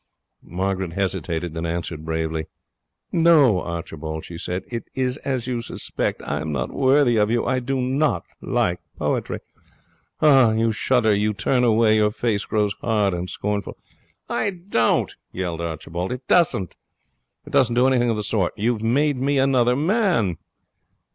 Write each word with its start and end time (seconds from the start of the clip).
Margaret 0.41 0.93
hesitated, 0.93 1.53
then 1.53 1.67
answered 1.67 2.03
bravely: 2.05 2.47
'No, 3.11 3.61
Archibald,' 3.61 4.25
she 4.25 4.35
said, 4.35 4.63
'it 4.71 4.85
is 4.95 5.17
as 5.17 5.45
you 5.45 5.61
suspect. 5.61 6.23
I 6.23 6.41
am 6.41 6.51
not 6.51 6.73
worthy 6.73 7.17
of 7.17 7.29
you. 7.29 7.45
I 7.45 7.59
do 7.59 7.79
not 7.79 8.25
like 8.41 8.79
poetry. 8.97 9.41
Ah, 10.19 10.53
you 10.53 10.71
shudder! 10.71 11.13
You 11.13 11.33
turn 11.35 11.63
away! 11.63 11.97
Your 11.97 12.09
face 12.09 12.45
grows 12.45 12.73
hard 12.81 13.13
and 13.13 13.29
scornful!' 13.29 13.77
'I 14.27 14.49
don't!' 14.69 15.13
yelled 15.31 15.61
Archibald. 15.61 16.11
'It 16.11 16.27
doesn't! 16.27 16.75
It 17.45 17.53
doesn't 17.53 17.75
do 17.75 17.85
anything 17.85 18.09
of 18.09 18.17
the 18.17 18.23
sort! 18.23 18.53
You've 18.57 18.81
made 18.81 19.17
me 19.17 19.37
another 19.37 19.75
man!' 19.75 20.37